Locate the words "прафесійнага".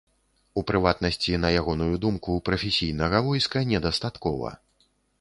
2.51-3.23